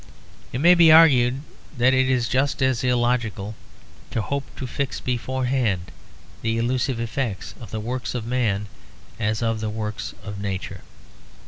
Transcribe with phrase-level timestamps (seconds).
[0.51, 1.43] It may be argued
[1.77, 3.53] that it is just as illogical
[4.09, 5.91] to hope to fix beforehand
[6.41, 8.65] the elusive effects of the works of man
[9.19, 10.81] as of the works of nature.